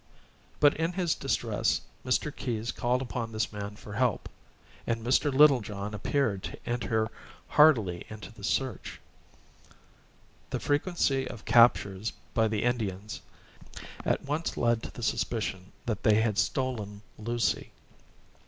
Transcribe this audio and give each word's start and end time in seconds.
But 0.59 0.75
in 0.77 0.93
his 0.93 1.13
distress 1.13 1.81
Mr. 2.03 2.35
Keyes 2.35 2.71
called 2.71 3.03
upon 3.03 3.31
this 3.31 3.53
man 3.53 3.75
for 3.75 3.93
help, 3.93 4.29
and 4.87 5.05
Mr. 5.05 5.31
Littlejohn 5.31 5.93
appeared 5.93 6.41
to 6.41 6.57
enter 6.65 7.07
heartily 7.49 8.07
into 8.09 8.31
the 8.31 8.43
search. 8.43 8.99
The 10.49 10.59
frequency 10.59 11.27
of 11.27 11.45
captures 11.45 12.13
by 12.33 12.47
the 12.47 12.63
Indians, 12.63 13.21
at 14.03 14.23
once 14.23 14.57
led 14.57 14.81
to 14.81 14.91
the 14.91 15.03
suspicion 15.03 15.71
that 15.85 16.01
they 16.01 16.19
had 16.19 16.39
stolen 16.39 17.03
Lucy. 17.19 17.71